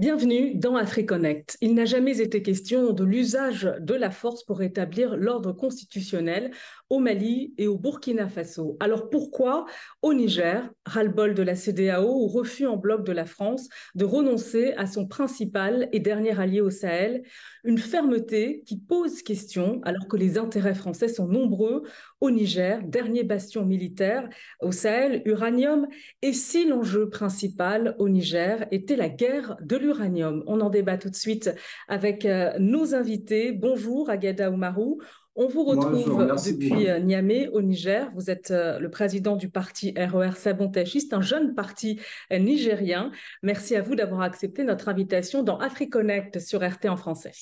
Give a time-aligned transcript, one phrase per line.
[0.00, 1.58] Bienvenue dans AfriConnect.
[1.60, 6.52] Il n'a jamais été question de l'usage de la force pour rétablir l'ordre constitutionnel
[6.88, 8.78] au Mali et au Burkina Faso.
[8.80, 9.66] Alors pourquoi
[10.00, 14.72] au Niger, ras-le-bol de la CDAO ou refus en bloc de la France de renoncer
[14.78, 17.22] à son principal et dernier allié au Sahel
[17.64, 21.82] Une fermeté qui pose question alors que les intérêts français sont nombreux
[22.20, 24.28] au Niger, dernier bastion militaire
[24.60, 25.86] au Sahel, uranium,
[26.22, 31.10] et si l'enjeu principal au Niger était la guerre de l'uranium on en débat tout
[31.10, 31.50] de suite
[31.88, 33.52] avec euh, nos invités.
[33.52, 35.00] Bonjour Agada Oumarou.
[35.42, 38.10] On vous retrouve depuis euh, Niamey au Niger.
[38.14, 41.98] Vous êtes euh, le président du parti RER Sabontachiste, un jeune parti
[42.30, 43.10] nigérien.
[43.42, 47.32] Merci à vous d'avoir accepté notre invitation dans AfriConnect sur RT en français.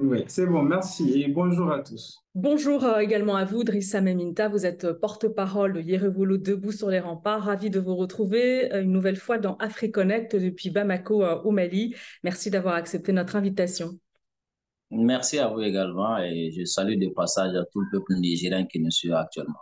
[0.00, 2.24] Oui, c'est bon, merci et bonjour à tous.
[2.34, 4.48] Bonjour euh, également à vous, Drissa Meminta.
[4.48, 7.44] Vous êtes euh, porte-parole de Yerevoulou Debout sur les remparts.
[7.44, 11.94] Ravi de vous retrouver euh, une nouvelle fois dans AfriConnect depuis Bamako au Mali.
[12.24, 13.90] Merci d'avoir accepté notre invitation.
[14.90, 18.80] Merci à vous également et je salue de passage à tout le peuple nigérien qui
[18.80, 19.60] nous suit actuellement.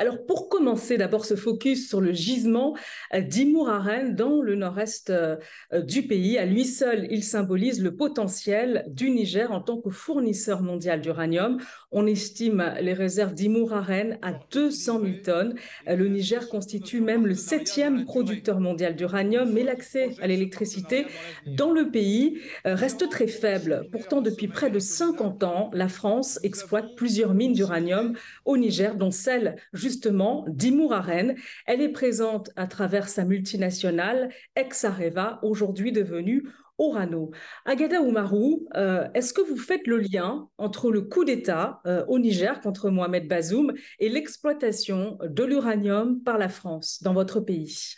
[0.00, 2.74] Alors pour commencer, d'abord ce focus sur le gisement
[3.12, 5.36] euh, d'Imouraren dans le nord-est euh,
[5.74, 6.38] euh, du pays.
[6.38, 11.58] À lui seul, il symbolise le potentiel du Niger en tant que fournisseur mondial d'uranium.
[11.92, 15.54] On estime les réserves d'Imouraren à 200 000 tonnes.
[15.88, 21.06] Le Niger constitue même le septième producteur mondial d'uranium, mais l'accès à l'électricité
[21.46, 23.88] dans le pays reste très faible.
[23.90, 29.10] Pourtant, depuis près de 50 ans, la France exploite plusieurs mines d'uranium au Niger, dont
[29.10, 31.34] celle justement d'Imouraren.
[31.66, 36.44] Elle est présente à travers sa multinationale Exareva, aujourd'hui devenue
[36.80, 37.30] Orano.
[37.66, 42.18] Agada Oumarou, euh, est-ce que vous faites le lien entre le coup d'État euh, au
[42.18, 47.96] Niger contre Mohamed Bazoum et l'exploitation de l'uranium par la France dans votre pays?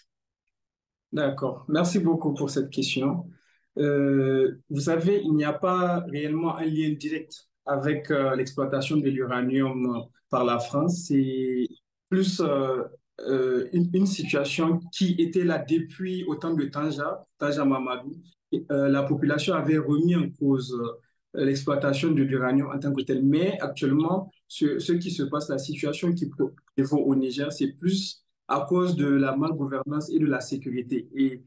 [1.12, 1.64] D'accord.
[1.68, 3.28] Merci beaucoup pour cette question.
[3.78, 10.06] Euh, vous savez, il n'y a pas réellement un lien direct avec l'exploitation de l'uranium
[10.28, 11.04] par la France.
[11.06, 11.68] C'est
[12.08, 12.42] plus
[13.20, 18.16] une, situation qui était là depuis autant de Tanja, Tanja Mamadou.
[18.70, 20.76] Euh, la population avait remis en cause
[21.34, 23.22] l'exploitation de l'uranium en tant que tel.
[23.24, 26.30] Mais actuellement, ce, qui se passe, la situation qui
[26.76, 31.08] prévaut au Niger, c'est plus à cause de la malgouvernance et de la sécurité.
[31.14, 31.42] Et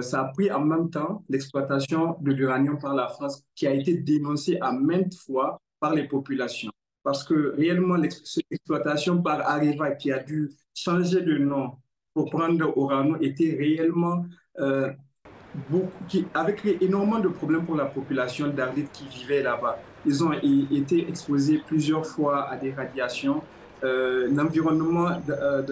[0.00, 3.94] ça a pris en même temps l'exploitation de l'uranium par la France qui a été
[3.98, 6.72] dénoncée à maintes fois par les populations
[7.04, 11.76] parce que réellement l'exploitation par Areva qui a dû changer de nom
[12.14, 14.24] pour prendre Orano était réellement
[14.58, 14.90] euh,
[15.68, 19.78] beaucoup, qui avait créé énormément de problèmes pour la population d'Arlit qui vivait là-bas.
[20.06, 23.42] Ils ont été exposés plusieurs fois à des radiations.
[23.82, 25.62] Euh, L'environnement euh,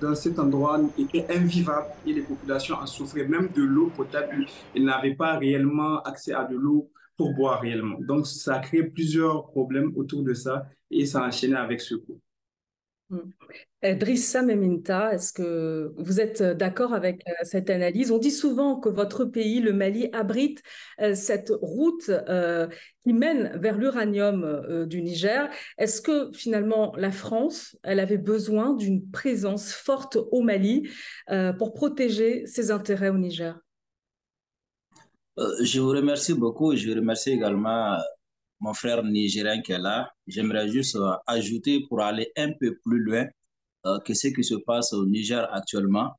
[0.00, 4.46] dans, cet endroit était invivable et les populations en souffraient, même de l'eau potable.
[4.74, 7.98] Ils n'avaient pas réellement accès à de l'eau pour boire réellement.
[8.00, 11.96] Donc, ça a créé plusieurs problèmes autour de ça et ça a enchaîné avec ce
[11.96, 12.18] coup.
[13.10, 13.30] Hmm.
[13.84, 18.10] Euh, Drissa Meminta, est-ce que vous êtes d'accord avec euh, cette analyse?
[18.10, 20.62] On dit souvent que votre pays, le Mali, abrite
[21.00, 22.10] euh, cette route
[23.04, 25.48] qui mène vers l'uranium du Niger.
[25.78, 30.88] Est-ce que finalement la France, elle avait besoin d'une présence forte au Mali
[31.58, 33.58] pour protéger ses intérêts au Niger?
[35.38, 36.74] Euh, je vous remercie beaucoup.
[36.74, 37.98] Je remercie également euh,
[38.60, 40.10] mon frère nigérien qui est là.
[40.26, 43.26] J'aimerais juste euh, ajouter pour aller un peu plus loin
[44.04, 46.10] que ce qui se passe au Niger actuellement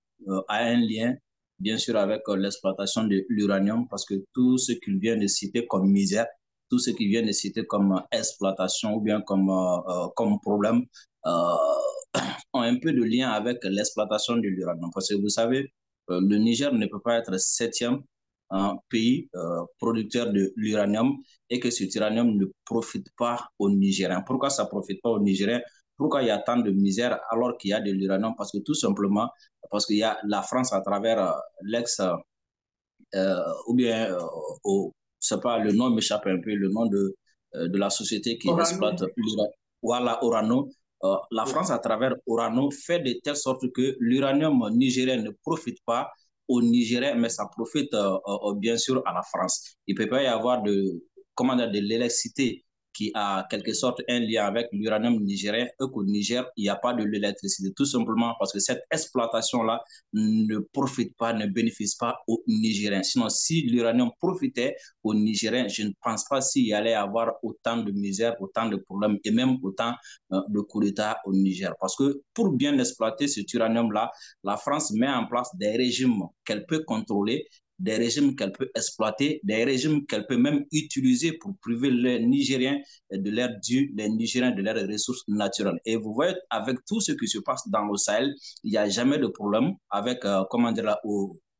[0.47, 1.13] a un lien,
[1.59, 5.88] bien sûr, avec l'exploitation de l'uranium parce que tout ce qu'il vient de citer comme
[5.91, 6.25] misère,
[6.69, 9.51] tout ce qu'il vient de citer comme exploitation ou bien comme,
[10.16, 10.85] comme problème
[11.25, 14.89] ont un peu de lien avec l'exploitation de l'uranium.
[14.91, 15.71] Parce que vous savez,
[16.07, 18.01] le Niger ne peut pas être septième
[18.50, 21.18] un pays euh, producteur de l'uranium
[21.50, 24.22] et que cet uranium ne profite pas aux Nigériens.
[24.22, 25.62] Pourquoi ça ne profite pas aux Nigériens?
[25.98, 28.34] Pourquoi il y a tant de misère alors qu'il y a de l'uranium?
[28.38, 29.30] Parce que tout simplement,
[29.69, 31.31] parce qu'il y a la France à travers euh,
[31.63, 32.00] l'ex,
[33.16, 33.36] euh,
[33.68, 34.18] ou bien,
[34.63, 37.16] au, c'est pas, le nom m'échappe un peu, le nom de,
[37.54, 39.54] de la société qui exploite l'uranium.
[39.81, 40.69] Voilà, Orano.
[41.31, 46.12] la France, à travers Orano, fait de telle sorte que l'uranium nigérien ne profite pas
[46.50, 49.78] au Nigeria, mais ça profite euh, euh, bien sûr à la France.
[49.88, 51.06] Il ne peut pas y avoir de,
[51.36, 56.45] comment de l'électricité qui a quelque sorte un lien avec l'uranium nigérien et qu'au Niger,
[56.57, 59.81] il n'y a pas de l'électricité, tout simplement parce que cette exploitation-là
[60.13, 63.03] ne profite pas, ne bénéficie pas aux Nigériens.
[63.03, 67.77] Sinon, si l'uranium profitait aux Nigériens, je ne pense pas s'il y allait avoir autant
[67.77, 69.94] de misère, autant de problèmes et même autant
[70.33, 71.74] euh, de coups d'État au Niger.
[71.80, 74.12] Parce que pour bien exploiter cet uranium-là,
[74.44, 77.47] la France met en place des régimes qu'elle peut contrôler
[77.80, 82.80] des régimes qu'elle peut exploiter, des régimes qu'elle peut même utiliser pour priver les Nigériens
[83.12, 85.80] de l'air dû, les Nigériens de leurs ressources naturelles.
[85.86, 88.34] Et vous voyez, avec tout ce qui se passe dans le Sahel,
[88.64, 91.00] il n'y a jamais de problème avec, euh, comment dire, là,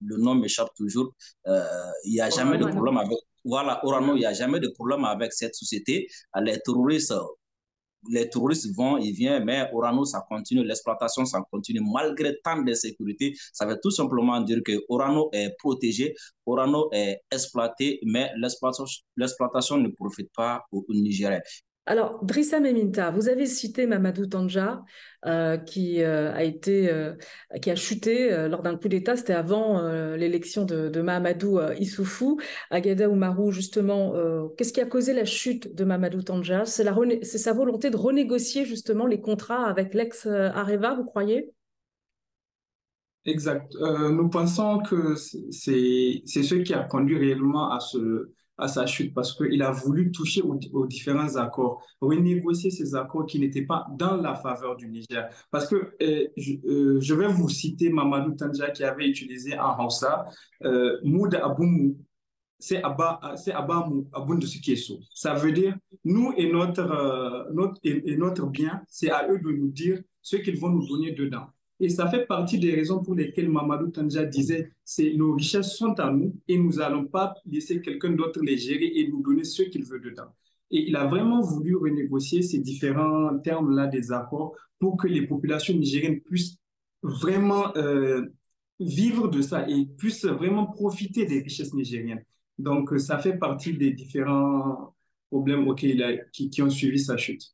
[0.02, 1.14] le nom m'échappe toujours,
[1.48, 1.64] euh,
[2.06, 5.04] il n'y a jamais de problème avec, voilà, Orano, il n'y a jamais de problème
[5.06, 6.08] avec cette société.
[6.42, 7.14] Les terroristes
[8.08, 13.36] les touristes vont, ils viennent, mais Orano, ça continue, l'exploitation, ça continue, malgré tant d'insécurité.
[13.54, 16.16] Ça veut tout simplement dire que Orano est protégé,
[16.46, 21.42] Orano est exploité, mais l'exploitation ne profite pas aux, Nigériens.
[21.90, 24.84] Alors, Drissa Meminta, vous avez cité Mamadou Tanja,
[25.26, 27.16] euh, qui euh, a été, euh,
[27.64, 29.18] qui a chuté lors d'un coup d'État.
[29.18, 29.82] C'était avant
[30.16, 32.40] l'élection de, de, Mahamadou Issoufou.
[32.70, 34.14] Agada Oumarou, justement,
[34.56, 36.64] qu'est-ce qui a causé la chute de Mamadou Tanja?
[36.66, 36.84] C'est
[37.24, 41.50] sa volonté de renégocier justement les contrats avec l'ex-Areva, vous croyez?
[43.26, 43.74] Exact.
[43.80, 49.34] nous pensons que c'est ce qui a conduit réellement à ce, à sa chute parce
[49.34, 54.36] qu'il a voulu toucher aux, différents accords, renégocier ces accords qui n'étaient pas dans la
[54.36, 55.30] faveur du Niger.
[55.52, 56.28] Parce que euh,
[56.66, 60.26] euh, je, vais vous citer Mamadou Tanja qui avait utilisé en Hausa
[60.64, 61.98] euh, Moud Aboumou.
[62.62, 63.22] C'est Abba,
[63.54, 63.88] Abba
[64.42, 65.00] Sukeso.
[65.16, 69.50] Ça veut dire, nous et notre, euh, notre, et notre bien, c'est à eux de
[69.52, 71.48] nous dire ce qu'ils vont nous donner dedans.
[71.82, 75.98] Et ça fait partie des raisons pour lesquelles Mamadou Tanja disait c'est nos richesses sont
[76.00, 79.64] à nous et nous n'allons pas laisser quelqu'un d'autre les gérer et nous donner ce
[79.64, 80.28] qu'il veut dedans.
[80.72, 85.74] Et il a vraiment voulu renégocier ces différents termes-là des accords pour que les populations
[85.74, 86.58] nigériennes puissent
[87.02, 88.26] vraiment euh,
[88.80, 92.24] vivre de ça et puissent vraiment profiter des richesses nigériennes.
[92.58, 94.94] Donc, ça fait partie des différents
[95.30, 97.54] problèmes qui ont suivi sa chute.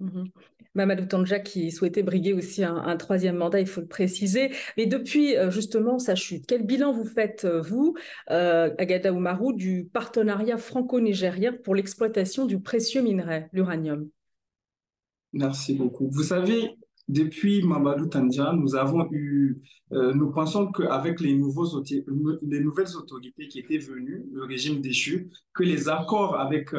[0.00, 0.26] Mhm.
[0.74, 4.50] Mamadou Tanja qui souhaitait briguer aussi un, troisième mandat, il faut le préciser.
[4.76, 7.94] Mais depuis euh, justement sa chute, quel bilan vous faites, euh, vous,
[8.30, 9.10] euh, Agada
[9.54, 14.08] du partenariat franco-nigérien pour l'exploitation du précieux minerai, l'uranium?
[15.32, 16.08] Merci beaucoup.
[16.10, 16.76] Vous savez,
[17.08, 21.38] depuis Mamadou Tanja, nous avons eu, nous pensons qu'avec les,
[22.42, 26.72] les nouvelles autorités qui étaient venues, le régime déchu, que les accords avec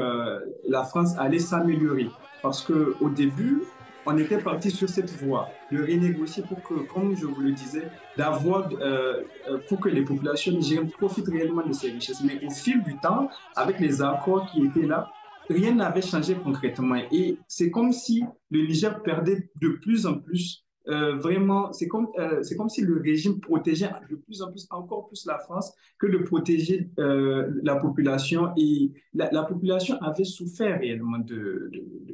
[0.68, 2.10] la France allaient s'améliorer.
[2.42, 3.64] Parce qu'au début,
[4.10, 7.92] on était parti sur cette voie de renégocier pour que, comme je vous le disais,
[8.18, 12.24] d'avoir, euh, euh, pour que les populations nigériennes profitent réellement de ces richesses.
[12.24, 15.10] Mais au fil du temps, avec les accords qui étaient là,
[15.50, 16.96] rien n'avait changé concrètement.
[17.12, 22.08] Et c'est comme si le Niger perdait de plus en plus euh, vraiment, c'est comme,
[22.18, 26.08] euh, comme si le régime protégeait de plus en plus, encore plus la France que
[26.08, 28.52] de protéger euh, la population.
[28.58, 31.70] Et la, la, population avait souffert réellement de,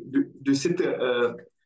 [0.07, 0.83] de, de, cette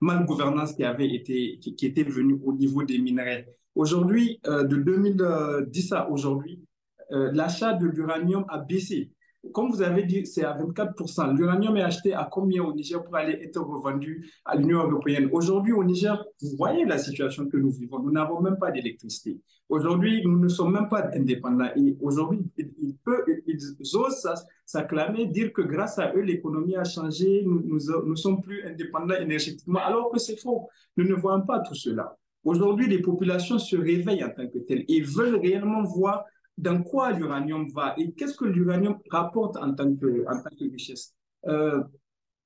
[0.01, 3.47] malgouvernance qui avait été, qui, qui, était venue au niveau des minerais.
[3.75, 6.61] Aujourd'hui, de 2010 à aujourd'hui,
[7.09, 9.11] l'achat de l'uranium a baissé
[9.53, 11.35] comme vous avez dit, c'est à 24%.
[11.35, 15.29] L'uranium est acheté à combien au Niger pour aller être revendu à l'Union européenne?
[15.31, 17.99] Aujourd'hui, au Niger, vous voyez la situation que nous vivons.
[17.99, 19.39] Nous n'avons même pas d'électricité.
[19.69, 21.69] Aujourd'hui, nous ne sommes même pas indépendants.
[21.75, 22.95] Et aujourd'hui, ils,
[23.47, 24.27] ils, osent
[24.65, 29.79] s'acclamer, dire que grâce à eux, l'économie a changé, nous ne sommes plus indépendants énergétiquement,
[29.79, 30.69] alors que c'est faux.
[30.95, 32.17] Nous ne voyons pas tout cela.
[32.43, 36.23] Aujourd'hui, les populations se réveillent en tant que telles et veulent réellement voir
[36.57, 40.71] dans quoi l'uranium va et qu'est-ce que l'uranium rapporte en tant que, en tant que
[40.71, 41.13] richesse?
[41.47, 41.83] Euh,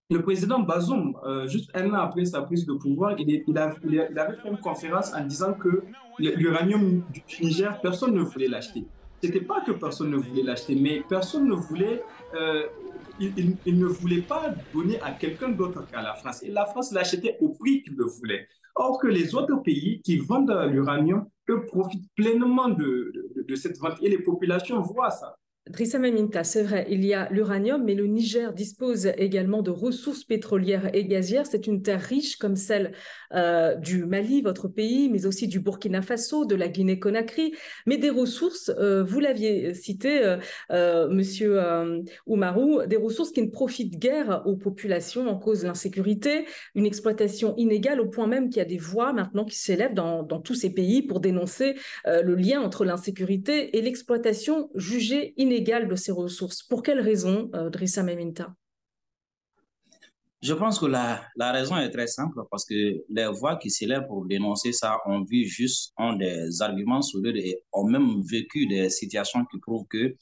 [0.09, 4.49] le président Bazoum, euh, juste un an après sa prise de pouvoir, il, avait fait
[4.49, 5.83] une conférence en disant que
[6.19, 8.85] l'uranium du Niger, personne ne voulait l'acheter.
[9.21, 12.03] Ce n'était pas que personne ne voulait l'acheter, mais personne ne voulait,
[12.35, 12.63] euh,
[13.21, 16.43] il, ne voulait pas donner à quelqu'un d'autre qu'à la France.
[16.43, 18.47] Et la France l'achetait au prix qu'il le voulait.
[18.75, 23.77] Or que les autres pays qui vendent l'uranium, eux profitent pleinement de, de, de, cette
[23.77, 25.36] vente et les populations voient ça.
[25.69, 30.23] Drissa Meminta, c'est vrai, il y a l'uranium, mais le Niger dispose également de ressources
[30.23, 31.45] pétrolières et gazières.
[31.45, 32.93] C'est une terre riche comme celle
[33.35, 37.53] euh, du Mali, votre pays, mais aussi du Burkina Faso, de la Guinée-Conakry,
[37.85, 40.35] mais des ressources, euh, vous l'aviez cité,
[40.71, 41.59] euh, Monsieur
[42.25, 47.55] Oumarou, des ressources qui ne profitent guère aux populations en cause de l'insécurité, une exploitation
[47.57, 50.55] inégale au point même qu'il y a des voix maintenant qui s'élèvent dans, dans, tous
[50.55, 51.75] ces pays pour dénoncer
[52.05, 56.63] le lien entre l'insécurité et l'exploitation jugée inégale de ces ressources.
[56.63, 58.53] Pour quelles raisons, euh, Drissa Meminta?
[60.41, 62.74] Je pense que la, la, raison est très simple parce que
[63.10, 67.62] les voix qui s'élèvent pour dénoncer ça ont vu juste, ont des arguments solides et
[67.74, 70.15] ont même vécu des situations qui prouvent que,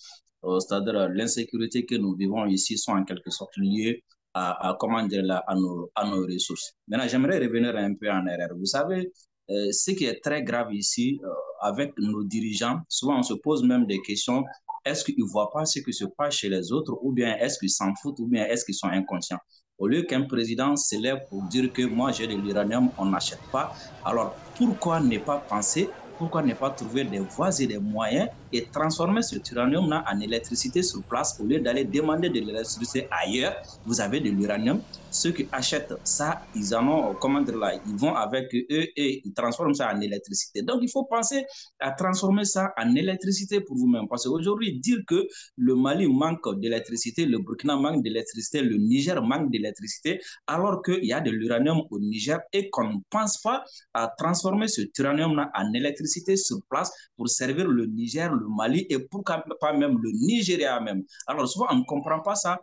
[0.43, 5.55] euh, c'est-à-dire l'insécurité que nous vivons ici sont en quelque sorte liées à, à à,
[5.55, 6.73] nos, à nos ressources.
[6.87, 8.49] Maintenant, j'aimerais revenir un peu en arrière.
[8.57, 9.11] Vous savez,
[9.47, 11.19] ce qui est très grave ici,
[11.61, 14.43] avec nos dirigeants, souvent on se pose même des questions
[14.85, 17.59] est-ce qu'ils ne voient pas ce qui se passe chez les autres, ou bien est-ce
[17.59, 19.39] qu'ils s'en foutent, ou bien est-ce qu'ils sont inconscients?
[19.77, 23.71] Au lieu qu'un président s'élève pour dire que moi j'ai de l'uranium, on n'achète pas,
[24.03, 28.67] alors pourquoi ne pas penser pourquoi ne pas trouver des voies et des moyens et
[28.69, 33.55] transformer ce uranium-là en électricité sur place au lieu d'aller demander de l'électricité ailleurs?
[33.85, 34.81] Vous avez de l'uranium.
[35.11, 39.21] Ceux qui achètent ça, ils en ont, comment dire là, ils vont avec eux et
[39.25, 40.61] ils transforment ça en électricité.
[40.61, 41.45] Donc, il faut penser
[41.79, 44.07] à transformer ça en électricité pour vous-même.
[44.09, 49.49] Parce qu'aujourd'hui, dire que le Mali manque d'électricité, le Burkina manque d'électricité, le Niger manque
[49.51, 54.11] d'électricité, alors qu'il y a de l'uranium au Niger et qu'on ne pense pas à
[54.17, 59.43] transformer ce uranium-là en électricité sur place pour servir le Niger, le Mali et pourquoi
[59.59, 61.03] pas même le Nigeria même.
[61.27, 62.59] Alors souvent, on ne comprend pas ça.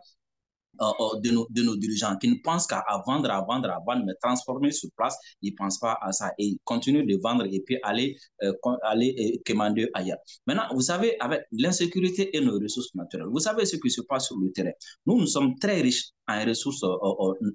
[0.81, 3.79] Euh, euh, de, nos, de nos dirigeants qui ne pensent qu'à vendre, à vendre, à
[3.85, 7.17] vendre, mais transformer sur place, ils ne pensent pas à ça et ils continuent de
[7.21, 8.53] vendre et puis aller, euh,
[8.83, 10.19] aller commander ailleurs.
[10.45, 14.27] Maintenant, vous savez, avec l'insécurité et nos ressources naturelles, vous savez ce qui se passe
[14.27, 14.71] sur le terrain.
[15.05, 16.83] Nous, nous sommes très riches en ressources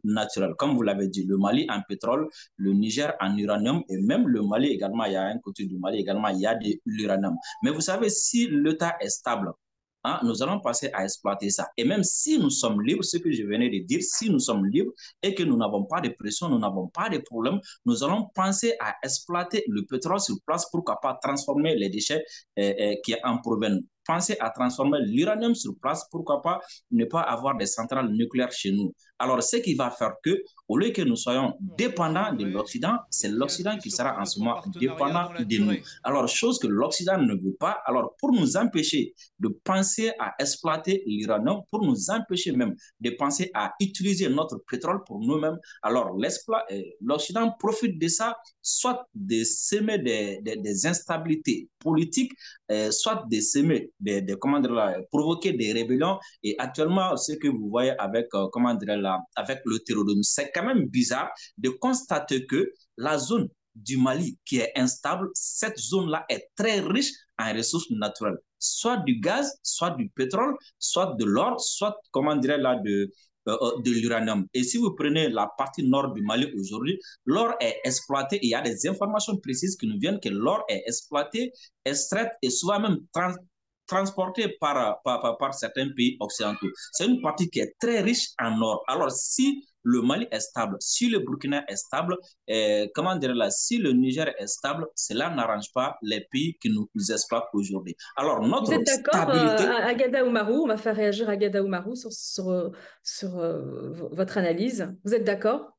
[0.02, 0.54] naturelles.
[0.58, 4.42] Comme vous l'avez dit, le Mali en pétrole, le Niger en uranium et même le
[4.42, 7.36] Mali également, il y a un côté du Mali également, il y a de l'uranium.
[7.62, 9.52] Mais vous savez, si l'État est stable,
[10.04, 11.68] Hein, nous allons passer à exploiter ça.
[11.76, 14.66] Et même si nous sommes libres, ce que je venais de dire, si nous sommes
[14.66, 14.92] libres
[15.22, 18.74] et que nous n'avons pas de pression, nous n'avons pas de problème, nous allons penser
[18.80, 22.24] à exploiter le pétrole sur place, pourquoi pas transformer les déchets
[22.58, 27.20] euh, euh, qui en proviennent penser à transformer l'uranium sur place, pourquoi pas ne pas
[27.20, 28.92] avoir des centrales nucléaires chez nous.
[29.22, 33.28] Alors, ce qui va faire que, au lieu que nous soyons dépendants de l'Occident, c'est
[33.28, 35.76] l'Occident qui sera en ce moment dépendant de nous.
[36.02, 41.04] Alors, chose que l'Occident ne veut pas, alors pour nous empêcher de penser à exploiter
[41.06, 46.82] l'uranium, pour nous empêcher même de penser à utiliser notre pétrole pour nous-mêmes, alors euh,
[47.00, 52.32] l'Occident profite de ça, soit de semer des, des, instabilités politiques,
[52.72, 56.18] euh, soit de semer de, comment dire là, provoquer des rébellions.
[56.42, 60.50] Et actuellement, ce que vous voyez avec, euh, comment dire là, avec le terrorisme, c'est
[60.54, 66.24] quand même bizarre de constater que la zone du Mali qui est instable, cette zone-là
[66.28, 71.58] est très riche en ressources naturelles, soit du gaz, soit du pétrole, soit de l'or,
[71.60, 73.10] soit, comment dirais là, de,
[73.48, 74.46] euh, euh, de l'uranium.
[74.54, 78.38] Et si vous prenez la partie nord du Mali aujourd'hui, l'or est exploité.
[78.42, 81.52] il y a des informations précises qui nous viennent que l'or est exploité,
[81.84, 83.32] extrait et souvent même trans
[83.92, 86.70] transporté par, par, par, certains pays occidentaux.
[86.92, 88.82] C'est une partie qui est très riche en or.
[88.88, 92.16] Alors, si le Mali est stable, si le Burkina est stable,
[92.48, 96.70] eh, comment dire là, si le Niger est stable, cela n'arrange pas les pays qui
[96.70, 97.94] nous, exploitent aujourd'hui.
[98.16, 99.64] Alors, notre Vous êtes d'accord, stabilité...
[99.64, 102.70] Euh, Agada Oumarou, on va faire réagir Agada Oumarou sur, sur,
[103.02, 104.88] sur euh, votre analyse.
[105.04, 105.72] Vous êtes d'accord?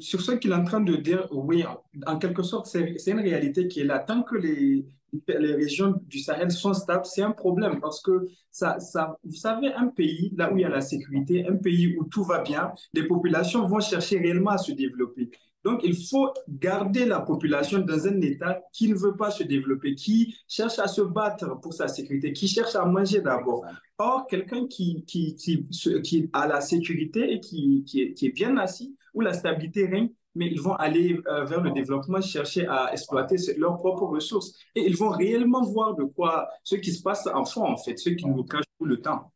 [0.00, 1.64] Sur ce qu'il est en train de dire, oui,
[2.06, 3.98] en quelque sorte, c'est une réalité qui est là.
[3.98, 4.86] Tant que les,
[5.28, 9.72] les régions du Sahel sont stables, c'est un problème parce que ça, ça, vous savez,
[9.74, 12.72] un pays là où il y a la sécurité, un pays où tout va bien,
[12.94, 15.30] les populations vont chercher réellement à se développer.
[15.62, 19.94] Donc, il faut garder la population dans un état qui ne veut pas se développer,
[19.94, 23.64] qui cherche à se battre pour sa sécurité, qui cherche à manger d'abord.
[23.98, 25.68] Or, quelqu'un qui, qui, qui,
[26.02, 30.10] qui, a la sécurité et qui, qui, qui est bien assis, où la stabilité règne,
[30.34, 34.54] mais ils vont aller euh, vers le développement, chercher à exploiter leurs propres ressources.
[34.74, 37.96] Et ils vont réellement voir de quoi ce qui se passe en fond, en fait,
[37.96, 39.32] ce qui nous cache tout le temps.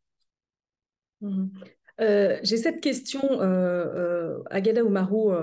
[1.21, 1.51] Mhm.
[2.01, 5.33] Euh, j'ai cette question, euh, euh, Agada Oumarou,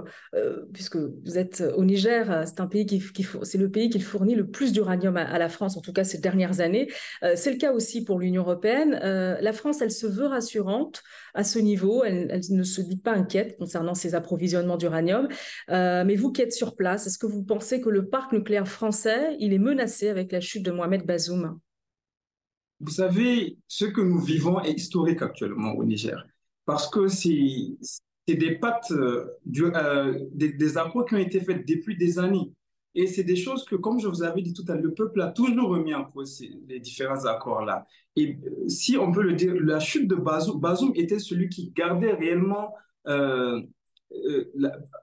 [0.73, 3.03] puisque vous êtes au Niger, c'est un pays qui,
[3.43, 6.19] c'est le pays qui fournit le plus d'uranium à, la France, en tout cas ces
[6.19, 6.89] dernières années.
[7.35, 8.93] c'est le cas aussi pour l'Union européenne.
[8.93, 11.03] la France, elle se veut rassurante
[11.35, 15.29] à ce niveau, elle, elle, ne se dit pas inquiète concernant ses approvisionnements d'uranium.
[15.69, 19.37] mais vous qui êtes sur place, est-ce que vous pensez que le parc nucléaire français,
[19.39, 21.59] il est menacé avec la chute de Mohamed Bazoum?
[22.81, 26.27] Vous savez, ce que nous vivons est historique actuellement au Niger
[26.65, 27.77] parce que c'est
[28.27, 29.27] des pattes, euh,
[29.59, 32.53] euh, des, des, accords qui ont été faits depuis des années.
[32.95, 35.23] Et c'est des choses que, comme je vous avais dit tout à l'heure, le peuple
[35.23, 37.87] a toujours remis en cause les différents accords-là.
[38.17, 41.71] Et euh, si on peut le dire, la chute de Bazoum, Bazoum était celui qui
[41.71, 42.75] gardait réellement...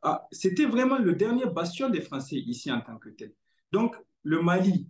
[0.04, 3.34] Ah, c'était vraiment le dernier bastion des Français ici en tant que tel.
[3.72, 4.88] Donc, le Mali,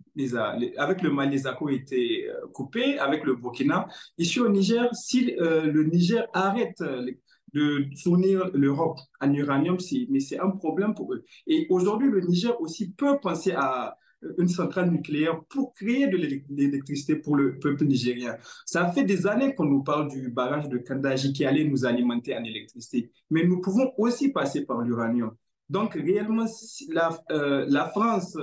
[0.76, 3.86] avec le Mali, les accords étaient euh, coupés, avec le Burkina.
[4.18, 7.10] Ici au Niger, si euh, le Niger arrête euh,
[7.52, 9.76] de fournir l'Europe en uranium,
[10.08, 11.24] mais c'est un problème pour eux.
[11.46, 13.96] Et aujourd'hui, le Niger aussi peut penser à
[14.38, 16.16] une centrale nucléaire pour créer de
[16.50, 18.36] l'électricité pour le peuple nigérien.
[18.66, 22.36] Ça fait des années qu'on nous parle du barrage de Kandaji qui allait nous alimenter
[22.36, 25.34] en électricité, mais nous pouvons aussi passer par l'uranium.
[25.70, 26.46] Donc, réellement,
[26.88, 28.36] la France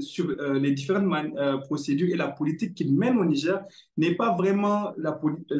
[0.00, 3.62] sur euh, les différentes euh, procédures et la politique qu'il mène au Niger
[3.96, 5.12] n'est pas vraiment la,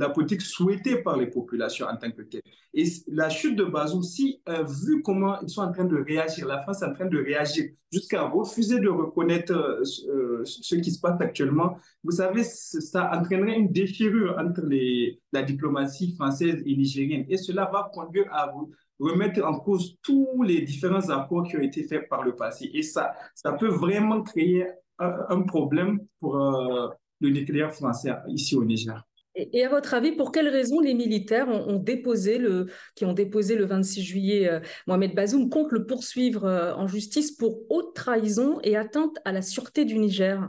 [0.08, 2.42] politique souhaitée par les populations en tant que telle.
[2.74, 6.46] Et la chute de Bazoum, si, euh, vu comment ils sont en train de réagir,
[6.46, 11.20] la France est en train de réagir jusqu'à refuser de reconnaître ce qui se passe
[11.20, 17.24] actuellement, vous savez, ça entraînerait une déchirure entre les, la diplomatie française et nigérienne.
[17.28, 18.52] Et cela va conduire à
[18.98, 22.70] remettre en cause tous les différents accords qui ont été faits par le passé.
[22.72, 24.66] Et ça, ça peut vraiment créer
[24.98, 26.88] un, problème pour euh,
[27.20, 29.02] le nucléaire français ici au Niger.
[29.34, 33.54] Et à votre avis, pour quelles raisons les militaires ont, déposé le, qui ont déposé
[33.54, 38.58] le 26 juillet euh, Mohamed Bazoum comptent le poursuivre euh, en justice pour haute trahison
[38.62, 40.48] et atteinte à la sûreté du Niger?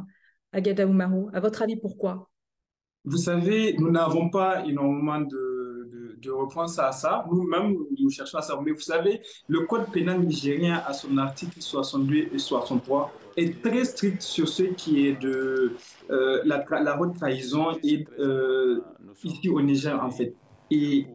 [0.54, 2.30] Agada Oumarou, à votre avis, pourquoi?
[3.10, 5.58] Vous savez, nous n'avons pas énormément de
[6.22, 7.26] de reprendre à ça.
[7.32, 8.64] Nous-mêmes, nous cherchons à savoir.
[8.66, 13.86] Mais vous savez, le code pénal nigérien, à son article 62 et 63, est très
[13.86, 15.74] strict sur ce qui est de
[16.10, 18.82] euh, la, la haute trahison et, euh,
[19.24, 20.34] ici au Niger, en fait.
[20.72, 21.08] Et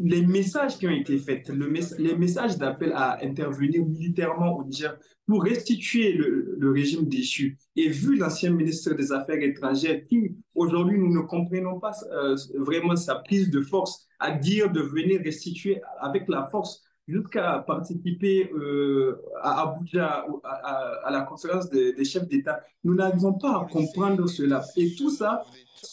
[0.00, 1.66] les messages qui ont été faits, le
[1.98, 7.58] les messages d'appel à intervenir militairement au Niger pour restituer le, régime déchu.
[7.74, 12.96] Et vu l'ancien ministre des Affaires étrangères, qui aujourd'hui nous ne comprenons pas euh, vraiment
[12.96, 19.20] sa prise de force à dire de venir restituer avec la force jusqu'à participer euh,
[19.42, 22.60] à Abuja, à, à, la conférence des, des chefs d'État.
[22.84, 24.64] Nous n'arrivons pas à comprendre cela.
[24.76, 25.44] Et tout ça,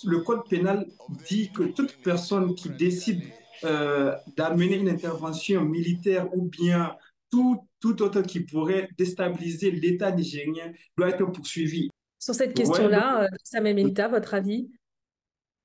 [0.05, 0.87] le code pénal
[1.27, 3.21] dit que toute personne qui décide
[3.65, 6.95] euh, d'amener une intervention militaire ou bien
[7.31, 11.89] tout, tout autre qui pourrait déstabiliser l'État nigérien doit être poursuivi.
[12.19, 14.69] Sur cette question-là, ouais, Samuel Milita, votre avis?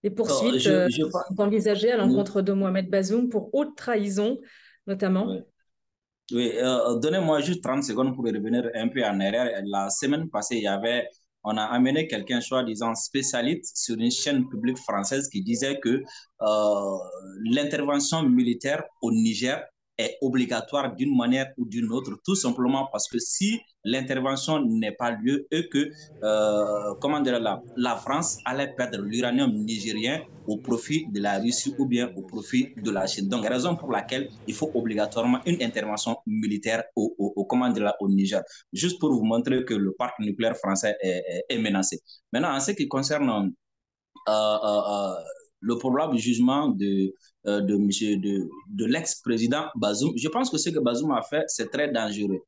[0.03, 4.39] Les poursuites je, euh, sont envisagées à l'encontre de Mohamed Bazoum pour haute trahison,
[4.87, 5.37] notamment
[6.33, 9.61] Oui, euh, donnez-moi juste 30 secondes pour revenir un peu en arrière.
[9.67, 11.09] La semaine passée, il y avait
[11.51, 16.03] on a amené quelqu'un, soi-disant spécialiste, sur une chaîne publique française qui disait que
[16.43, 16.99] euh,
[17.45, 19.65] l'intervention militaire au Niger
[19.99, 25.11] est obligatoire d'une manière ou d'une autre, tout simplement parce que si l'intervention n'est pas
[25.11, 25.91] lieu et que,
[26.23, 32.23] euh, la, France allait perdre l'uranium nigérien au profit de la Russie ou bien au
[32.23, 33.29] profit de la Chine.
[33.29, 38.43] Donc, raison pour laquelle il faut obligatoirement une intervention militaire au, au, dire, au Niger,
[38.73, 42.01] juste pour vous montrer que le parc nucléaire français est, menacé.
[42.33, 43.29] Maintenant, en ce qui concerne
[44.29, 45.15] euh, euh, euh
[45.61, 47.13] le probable jugement de,
[47.61, 50.13] de, monsieur, de, de l'ex-président Bazoum.
[50.17, 52.41] Je pense que ce que Bazoum a fait, c'est très dangereux.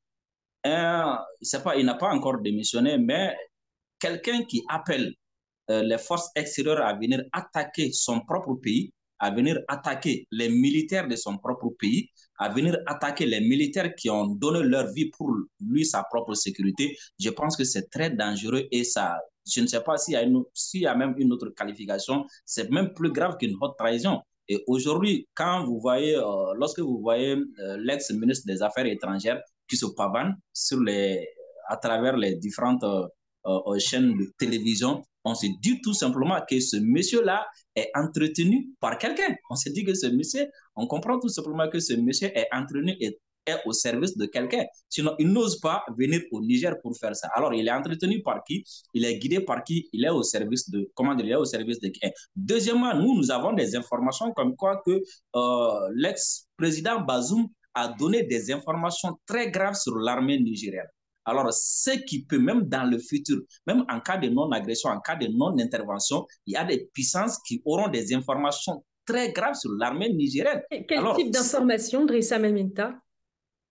[1.42, 3.34] c'est pas, il n'a pas encore démissionné, mais
[3.98, 5.14] quelqu'un qui appelle
[5.70, 11.06] euh, les forces extérieures à venir attaquer son propre pays, à venir attaquer les militaires
[11.06, 12.08] de son propre pays,
[12.38, 16.96] à venir attaquer les militaires qui ont donné leur vie pour lui, sa propre sécurité,
[17.20, 20.86] je pense que c'est très dangereux et ça, je ne sais pas s'il a y
[20.86, 24.20] a même une autre qualification, c'est même plus grave qu'une haute trahison.
[24.50, 29.76] Et aujourd'hui, quand vous voyez, euh, lorsque vous voyez euh, l'ex-ministre des Affaires étrangères qui
[29.76, 31.24] se pavane sur les,
[31.68, 36.78] à travers les différentes euh, chaînes de télévision, on se dit tout simplement que ce
[36.78, 39.36] monsieur-là est entretenu par quelqu'un.
[39.50, 42.96] On se dit que ce monsieur, on comprend tout simplement que ce monsieur est entretenu
[42.98, 44.64] et est au service de quelqu'un.
[44.88, 47.28] Sinon, il n'ose pas venir au Niger pour faire ça.
[47.34, 48.64] Alors, il est entretenu par qui?
[48.94, 49.88] Il est guidé par qui?
[49.92, 52.00] Il est au service de comment il est au service de qui?
[52.34, 55.02] Deuxièmement, nous, nous avons des informations comme quoi que
[55.36, 60.88] euh, l'ex-président Bazoum a donné des informations très graves sur l'armée nigérienne.
[61.24, 65.16] Alors, ce qui peut, même dans le futur, même en cas de non-agression, en cas
[65.16, 70.12] de non-intervention, il y a des puissances qui auront des informations très graves sur l'armée
[70.12, 70.62] nigérienne.
[70.88, 73.09] quel type d'informations, Drissa Meminta euh,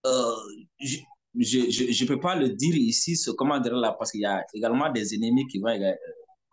[0.05, 4.43] Je ne peux pas le dire ici, ce, comment dire là, parce qu'il y a
[4.53, 5.93] également des ennemis qui vont euh,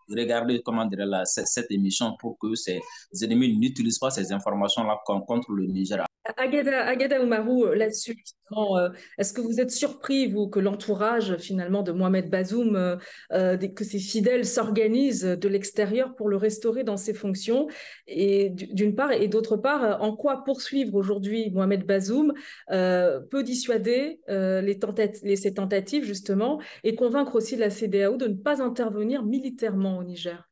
[0.09, 2.79] regarder comment dire là, cette, cette émission pour que ces
[3.21, 6.03] ennemis n'utilisent pas ces informations-là contre le Niger
[6.35, 8.17] Agada, Agada Oumarou, euh, là-dessus,
[8.51, 12.99] euh, est-ce que vous êtes surpris, vous, que l'entourage finalement de Mohamed Bazoum,
[13.31, 17.67] euh, que ses fidèles s'organisent de l'extérieur pour le restaurer dans ses fonctions?
[18.07, 22.33] Et d'une part, et d'autre part, en quoi poursuivre aujourd'hui Mohamed Bazoum
[22.69, 28.61] peut dissuader les tentatives, ces tentatives justement et convaincre aussi la CDAO de ne pas
[28.61, 30.47] intervenir militairement au Niger?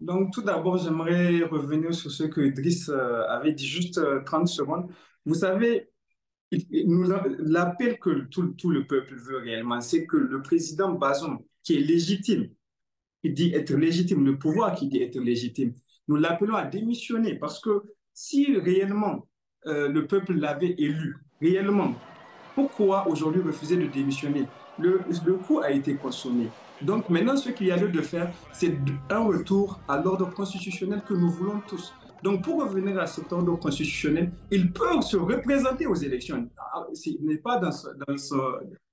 [0.00, 4.46] Donc, tout d'abord, j'aimerais revenir sur ce que Driss euh, avait dit juste 30 euh,
[4.46, 4.90] secondes.
[5.24, 5.88] Vous savez,
[6.50, 12.48] l'appel que tout, le peuple veut réellement, c'est que le président Bazoum, qui est légitime,
[13.22, 15.72] qui dit être légitime, le pouvoir qui dit être légitime,
[16.06, 17.82] nous l'appelons à démissionner parce que
[18.14, 19.28] si réellement
[19.66, 21.94] euh, le peuple l'avait élu, réellement,
[22.54, 24.46] Pourquoi aujourd'hui refuser de démissionner?
[24.78, 26.48] Le, le coup a été consommé.
[26.82, 28.76] Donc maintenant, ce qu'il y a lieu de faire, c'est
[29.10, 31.92] un retour à l'ordre constitutionnel que nous voulons tous.
[32.22, 36.48] Donc, pour revenir à cet ordre constitutionnel, il peut se représenter aux élections.
[36.74, 37.70] Ah, il n'est pas dans,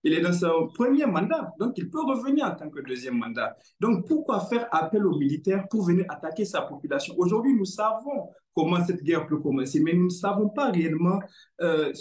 [0.04, 3.56] il est dans son premier mandat, donc il peut revenir en tant que deuxième mandat.
[3.80, 7.16] Donc, pourquoi faire appel aux militaires pour venir attaquer sa population?
[7.18, 11.20] Aujourd'hui, nous savons comment cette guerre peut commencer, mais nous ne savons pas réellement
[11.62, 11.92] euh,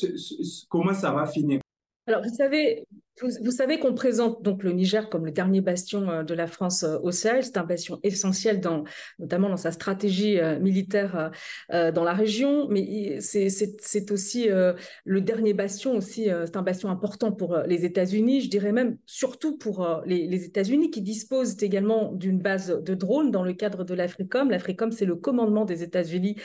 [0.69, 1.61] comment ça va finir.
[2.07, 2.87] Alors, vous savez,
[3.23, 6.83] vous, savez qu'on présente donc le Niger comme le dernier bastion euh, de la France
[6.83, 7.45] euh, au Sahel.
[7.45, 8.61] C'est un bastion essentiel,
[9.21, 11.31] notamment dans sa stratégie euh, militaire
[11.71, 14.49] dans la région, mais c'est aussi
[15.05, 16.25] le dernier bastion aussi.
[16.25, 21.03] C'est un bastion important pour les États-Unis, je dirais même surtout pour les, États-Unis qui
[21.03, 24.51] disposent également d'une base de drones dans le cadre de l'Africom.
[24.51, 26.37] L'Africom, c'est le commandement des États-Unis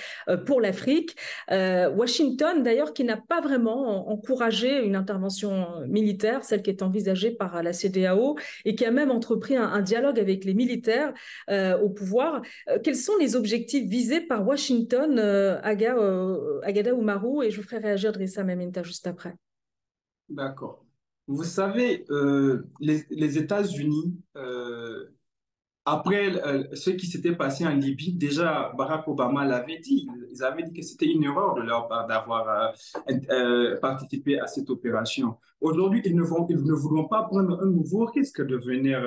[0.45, 1.15] pour l'Afrique.
[1.49, 7.61] Washington, d'ailleurs, qui n'a pas vraiment encouragé une intervention militaire, celle qui est envisagée par
[7.63, 11.13] la CDAO et qui a même entrepris un, dialogue avec les militaires
[11.49, 12.41] euh, au pouvoir.
[12.69, 15.95] Euh, quels sont les objectifs visés par Washington, euh, Aga,
[16.63, 17.43] Agada Oumarou?
[17.43, 19.35] Et je vous ferai réagir Drissa Meminta juste après.
[20.27, 20.85] D'accord.
[21.27, 22.05] Vous savez,
[22.79, 24.15] les États-Unis
[25.85, 30.07] après euh, ce qui s'était passé en Libye, déjà Barack Obama l'avait dit.
[30.31, 32.47] Ils avaient dit que c'était une erreur de leur part d'avoir
[33.09, 35.37] euh, euh, participé à cette opération.
[35.61, 38.99] Aujourd'hui, ils ils ne voudront pas prendre un nouveau risque de venir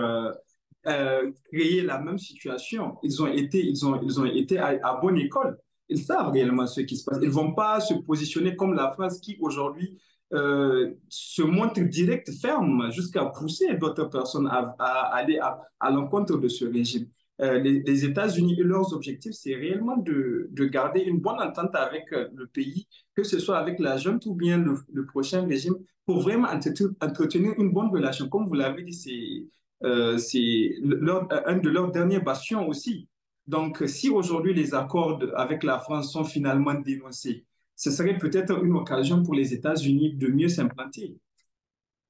[0.84, 2.96] créer la même situation.
[3.04, 5.56] Ils ont été, ils ont, ils ont été à, à, bonne école.
[5.88, 7.18] Ils savent réellement ce qui se passe.
[7.22, 9.96] Ils ne vont pas se positionner comme la France qui aujourd'hui
[10.32, 14.74] euh, se montre direct, ferme, jusqu'à pousser d'autres personnes à,
[15.14, 17.06] aller à, l'encontre de ce régime.
[17.42, 22.12] Euh, les, États-Unis et leurs objectifs, c'est réellement de, de, garder une bonne entente avec
[22.12, 25.74] euh, le pays, que ce soit avec la junte ou bien le, prochain régime,
[26.06, 28.28] pour vraiment entretenir une bonne relation.
[28.28, 29.44] Comme vous l'avez dit, c'est
[29.82, 33.08] un de leurs derniers bastions aussi.
[33.46, 37.44] Donc, si aujourd'hui les accords avec la France sont finalement dénoncés,
[37.76, 41.16] ce serait peut-être une occasion pour les États-Unis de mieux s'implanter.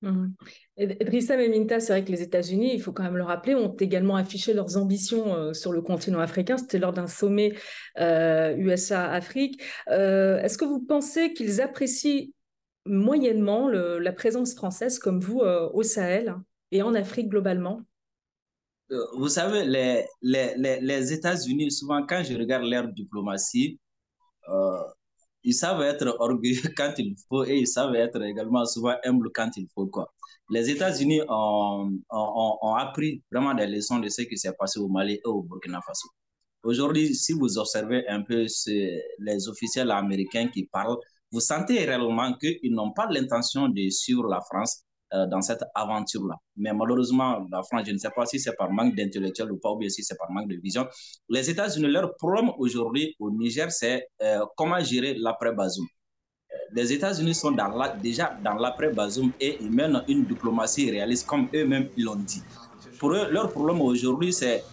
[0.02, 0.34] Mmh.
[0.78, 4.16] Idrissa Meminta, c'est vrai que les États-Unis, il faut quand même le rappeler, ont également
[4.16, 6.58] affiché leurs ambitions euh, sur le continent africain.
[6.58, 7.52] C'était lors d'un sommet
[8.00, 9.62] euh, USA-Afrique.
[9.88, 12.30] Euh, est-ce que vous pensez qu'ils apprécient
[12.84, 16.34] moyennement la présence française comme vous au Sahel
[16.72, 17.80] et en Afrique globalement?
[19.16, 23.78] Vous savez, les, les, les États-Unis, souvent quand je regarde leur diplomatie,
[25.44, 29.50] ils savent être orgueilleux quand il faut et ils savent être également souvent humbles quand
[29.56, 29.86] il faut.
[29.86, 30.12] Quoi.
[30.50, 35.20] Les États-Unis ont, appris vraiment des leçons de ce qui s'est passé au Mali et
[35.24, 36.08] au Burkina Faso.
[36.62, 38.46] Aujourd'hui, si vous observez un peu
[39.18, 40.98] les officiels américains qui parlent,
[41.32, 46.36] vous sentez réellement qu'ils n'ont pas l'intention de suivre la France euh, dans cette aventure-là.
[46.56, 49.70] Mais malheureusement, la France, je ne sais pas si c'est par manque d'intellectuel ou pas,
[49.70, 50.86] ou bien si c'est par manque de vision.
[51.28, 55.84] Les États-Unis, leur problème aujourd'hui au Niger, c'est euh, comment gérer l'après-Bazoum.
[55.84, 61.46] Euh, les États-Unis sont la, déjà dans l'après-Bazoum et ils mènent une diplomatie réaliste comme
[61.54, 62.42] eux-mêmes l'ont dit.
[62.98, 64.64] Pour eux, leur problème aujourd'hui, c'est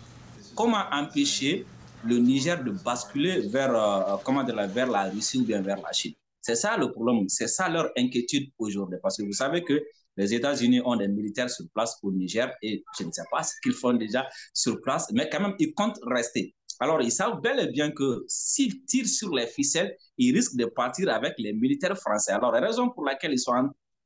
[0.55, 1.65] comment empêcher
[2.05, 6.13] le Niger de basculer vers, comment dire, vers la Russie ou bien vers la Chine.
[6.41, 8.97] C'est ça le problème, c'est ça leur inquiétude aujourd'hui.
[9.01, 9.83] Parce que vous savez que
[10.19, 13.53] les États-Unis ont des militaires sur place au Niger et je ne sais pas ce
[13.63, 16.53] qu'ils font déjà sur place, mais quand même, ils comptent rester.
[16.81, 20.65] Alors, ils savent bel et bien que s'ils tirent sur les ficelles, ils risquent de
[20.65, 22.33] partir avec les militaires français.
[22.33, 23.53] Alors, la raison pour laquelle ils sont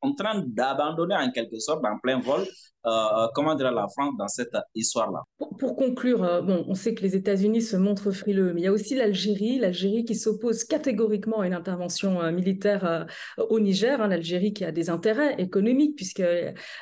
[0.01, 2.45] en train d'abandonner en quelque sorte en plein vol,
[2.85, 5.23] euh, euh, comment dire, la France dans cette histoire-là?
[5.57, 8.67] Pour, conclure, euh, bon, on sait que les États-Unis se montrent frileux, mais il y
[8.67, 14.53] a aussi l'Algérie, l'Algérie qui s'oppose catégoriquement à une intervention militaire au Niger, hein, l'Algérie
[14.53, 16.23] qui a des intérêts économiques puisque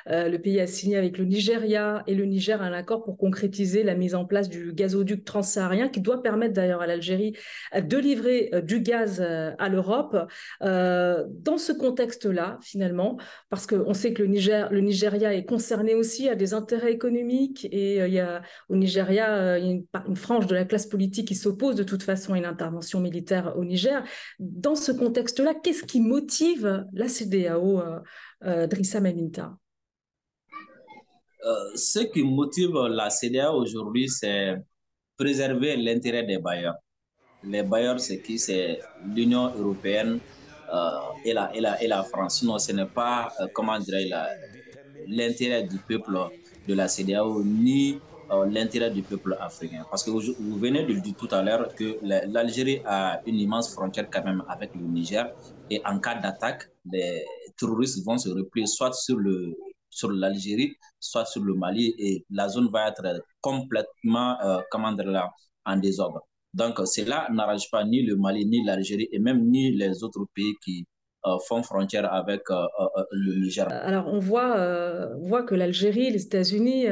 [0.07, 3.95] le pays a signé avec le Nigeria et le Niger un accord pour concrétiser la
[3.95, 7.35] mise en place du gazoduc transsaharien qui doit permettre d'ailleurs à l'Algérie
[7.75, 10.17] de livrer du gaz à l'Europe.
[10.61, 13.17] dans ce contexte-là, finalement,
[13.49, 17.67] parce qu'on sait que le, Niger, le Nigeria est concerné aussi à des intérêts économiques
[17.71, 19.57] et euh, il y a, au Nigeria euh,
[20.07, 23.53] une, frange de la classe politique qui s'oppose de toute façon à une intervention militaire
[23.57, 24.03] au Niger.
[24.39, 27.81] Dans ce contexte-là, qu'est-ce qui motive la CDAO,
[28.43, 29.55] euh, Drissa Maminta
[31.75, 34.55] Ce qui motive la CDAO aujourd'hui, c'est
[35.17, 36.75] préserver l'intérêt des bailleurs.
[37.43, 38.37] Les bailleurs, c'est qui?
[38.37, 38.79] C'est
[39.15, 40.19] l'Union européenne,
[41.25, 42.39] et, la, la, la France.
[42.39, 44.09] Sinon, ce n'est pas, euh, comment dirais
[45.07, 46.17] l'intérêt du peuple
[46.67, 47.99] de la CDAO ni
[48.31, 49.85] euh, l'intérêt du peuple africain.
[49.89, 53.73] Parce que vous, venez de le dire tout à l'heure que l'Algérie a une immense
[53.73, 55.29] frontière quand même avec le Niger
[55.69, 56.69] et en cas d'attaque,
[57.57, 59.55] terroristes vont se replier soit sur le
[59.91, 63.03] sur l'Algérie, soit sur le Mali, et la zone va être
[63.41, 65.29] complètement, euh, comment dire là,
[65.65, 66.21] en désordre.
[66.53, 70.55] Donc, cela n'arrange pas ni le Mali, ni l'Algérie, et même ni les autres pays
[70.63, 70.85] qui
[71.47, 73.67] font frontière avec euh, euh, le Niger.
[73.69, 76.87] Alors, on voit, voit que l'Algérie, les États-Unis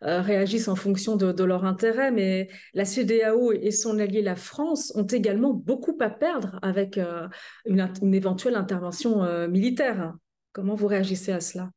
[0.00, 4.92] réagissent en fonction de, de leurs intérêts, mais la CDAO et son allié la France
[4.96, 6.98] ont également beaucoup à perdre avec
[7.66, 10.14] une éventuelle intervention militaire.
[10.52, 11.70] Comment vous réagissez à cela?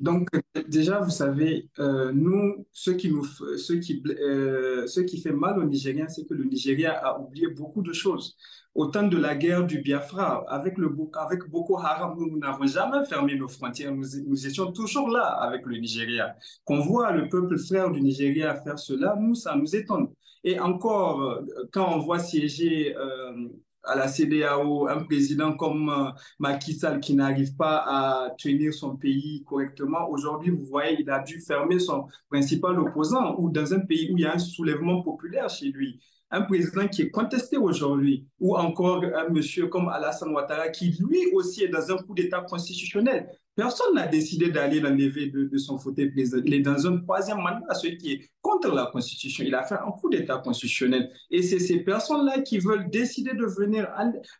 [0.00, 0.28] Donc,
[0.68, 6.08] déjà, vous savez, nous, ce qui, nous, ce, qui, ce qui fait mal aux Nigériens,
[6.08, 8.36] c'est que le Nigeria a oublié beaucoup de choses
[8.78, 13.04] au temps de la guerre du Biafra, avec, le, avec Boko Haram, nous n'avons jamais
[13.06, 13.92] fermé nos frontières.
[13.92, 16.36] Nous, nous, étions toujours là avec le Nigeria.
[16.64, 20.06] Qu'on voit le peuple frère du Nigeria faire cela, nous, ça nous étonne.
[20.44, 23.48] Et encore, euh, quand on voit siéger euh,
[23.88, 28.96] à la CDAO un président comme euh, Macky Sall qui n'arrive pas à tenir son
[28.96, 33.80] pays correctement, aujourd'hui, vous voyez, il a dû fermer son principal opposant ou dans un
[33.80, 37.56] pays où il y a un soulèvement populaire chez lui un président qui est contesté
[37.56, 42.14] aujourd'hui, ou encore un monsieur comme Alassane Ouattara qui lui aussi est dans un coup
[42.14, 43.30] d'État constitutionnel.
[43.58, 46.12] Personne n'a décidé d'aller l'enlever de, son fauteuil.
[46.16, 49.42] Il est dans un troisième mandat, ce qui est contre la Constitution.
[49.44, 51.10] Il a fait un coup d'État constitutionnel.
[51.28, 53.88] Et c'est ces personnes-là qui veulent décider de venir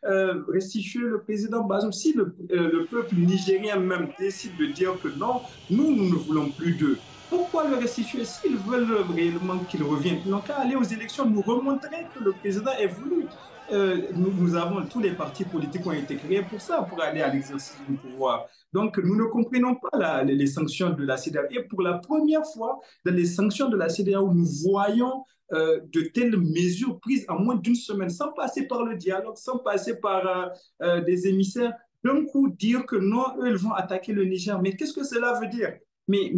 [0.05, 1.91] euh, restituer le président Bazoum.
[1.91, 6.15] Si le, euh, le peuple nigérien même décide de dire que non, nous, nous ne
[6.15, 6.97] voulons plus d'eux,
[7.29, 11.41] pourquoi le restituer S'ils veulent réellement qu'il revienne, ils n'ont qu'à aller aux élections, nous
[11.41, 13.25] remontrer que le président est voulu.
[13.71, 17.27] Euh, nous, avons, tous les partis politiques ont été créés pour ça, pour aller à
[17.27, 18.47] l'exercice du pouvoir.
[18.73, 21.43] Donc, nous ne comprenons pas les, sanctions de la CDAO.
[21.51, 26.01] Et pour la première fois, dans les sanctions de la CDAO, nous voyons euh, de
[26.01, 30.51] telles mesures prises en moins d'une semaine, sans passer par le dialogue, sans passer par
[30.83, 31.73] euh, des émissaires.
[32.03, 34.61] D'un coup, dire que non, eux, ils vont attaquer le Niger.
[34.61, 35.73] Mais qu'est-ce que cela veut dire?
[36.07, 36.31] Mais,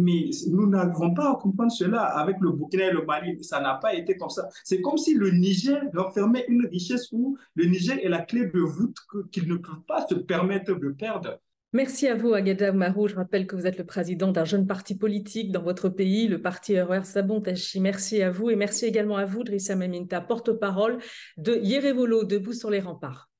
[0.50, 3.42] nous n'arrivons pas à comprendre cela avec le Burkina et le Mali.
[3.44, 4.48] Ça n'a pas été comme ça.
[4.64, 8.60] C'est comme si le Niger renfermait une richesse où le Niger est la clé de
[8.60, 8.96] voûte
[9.30, 11.38] qu'ils ne peuvent pas se permettre de perdre.
[11.74, 13.08] Merci à vous, Agada Marou.
[13.08, 16.42] Je rappelle que vous êtes le président d'un jeune parti politique dans votre pays, le
[16.42, 17.80] parti RER Sabon-Tachi.
[17.80, 20.98] Merci à vous et merci également à vous, Drissa Maminta, porte-parole
[21.38, 23.30] de Yerevolo, Debout sur les remparts.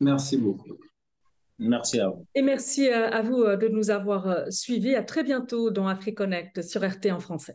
[0.00, 0.78] Merci beaucoup.
[1.58, 2.26] Merci à vous.
[2.34, 4.94] Et merci à vous euh, de nous avoir euh, suivis.
[4.94, 7.54] À très bientôt dans AfriConnect sur RT en français.